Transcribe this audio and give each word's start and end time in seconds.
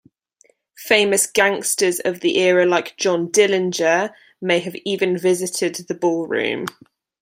Famous 0.79 1.27
gangsters 1.27 1.99
of 1.99 2.21
the 2.21 2.39
era 2.39 2.65
like 2.65 2.97
John 2.97 3.27
Dillenger 3.27 4.11
may 4.41 4.57
have 4.57 4.75
even 4.83 5.15
visited 5.15 5.75
the 5.75 5.93
ballroom. 5.93 6.65